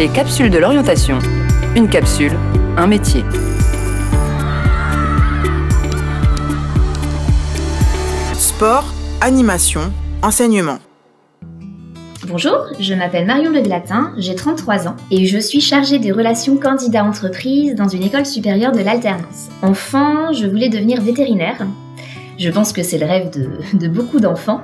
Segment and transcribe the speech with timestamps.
[0.00, 1.18] Les capsules de l'orientation.
[1.76, 2.32] Une capsule,
[2.78, 3.22] un métier.
[8.32, 9.92] Sport, animation,
[10.22, 10.78] enseignement.
[12.26, 16.56] Bonjour, je m'appelle Marion Le Glatin, j'ai 33 ans et je suis chargée des relations
[16.56, 19.50] candidats-entreprises dans une école supérieure de l'alternance.
[19.60, 21.66] Enfant, je voulais devenir vétérinaire.
[22.38, 24.62] Je pense que c'est le rêve de, de beaucoup d'enfants.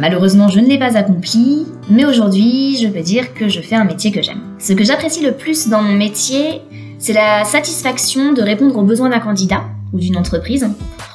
[0.00, 3.84] Malheureusement, je ne l'ai pas accompli, mais aujourd'hui, je peux dire que je fais un
[3.84, 4.40] métier que j'aime.
[4.58, 6.62] Ce que j'apprécie le plus dans mon métier,
[6.98, 10.68] c'est la satisfaction de répondre aux besoins d'un candidat ou d'une entreprise.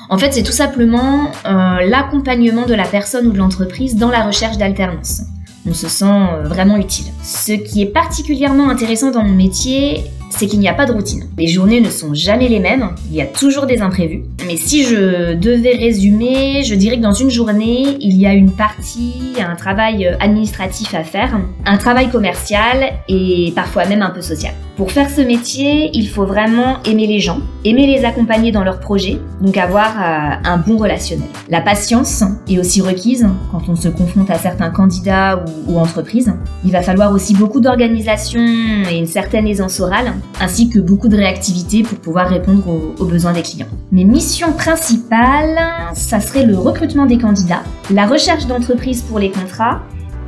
[0.09, 4.23] En fait, c'est tout simplement euh, l'accompagnement de la personne ou de l'entreprise dans la
[4.23, 5.21] recherche d'alternance.
[5.69, 7.07] On se sent euh, vraiment utile.
[7.23, 11.23] Ce qui est particulièrement intéressant dans mon métier, c'est qu'il n'y a pas de routine.
[11.37, 14.23] Les journées ne sont jamais les mêmes, il y a toujours des imprévus.
[14.45, 18.51] Mais si je devais résumer, je dirais que dans une journée, il y a une
[18.51, 24.53] partie, un travail administratif à faire, un travail commercial et parfois même un peu social.
[24.77, 28.79] Pour faire ce métier, il faut vraiment aimer les gens, aimer les accompagner dans leurs
[28.79, 31.27] projets, donc avoir euh, un bon relationnel.
[31.49, 36.31] La patience est aussi requise quand on se confronte à certains candidats ou entreprises.
[36.63, 41.15] Il va falloir aussi beaucoup d'organisation et une certaine aisance orale, ainsi que beaucoup de
[41.15, 42.63] réactivité pour pouvoir répondre
[42.99, 43.67] aux, besoins des clients.
[43.91, 45.59] Mes missions principales,
[45.93, 49.81] ça serait le recrutement des candidats, la recherche d'entreprises pour les contrats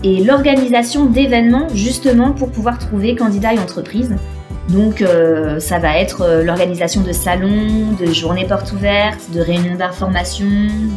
[0.03, 4.15] et l'organisation d'événements justement pour pouvoir trouver candidats et entreprises.
[4.69, 9.75] Donc euh, ça va être euh, l'organisation de salons, de journées portes ouvertes, de réunions
[9.75, 10.45] d'information,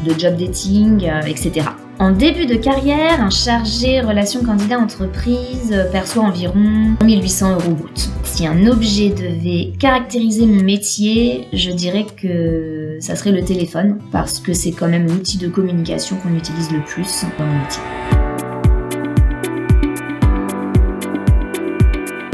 [0.04, 1.66] de job dating, euh, etc.
[2.02, 8.10] En début de carrière, un chargé relations candidat entreprise euh, perçoit environ 1800 euros brut.
[8.34, 14.38] Si un objet devait caractériser mon métier, je dirais que ça serait le téléphone, parce
[14.38, 17.82] que c'est quand même l'outil de communication qu'on utilise le plus dans mon métier.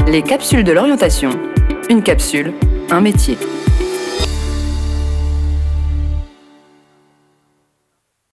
[0.07, 1.31] Les capsules de l'orientation.
[1.91, 2.53] Une capsule,
[2.91, 3.37] un métier.